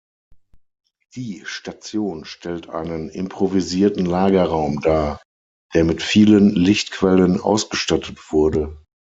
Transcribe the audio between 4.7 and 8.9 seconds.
dar, der mit vielen Lichtquellen ausgestattet wurde.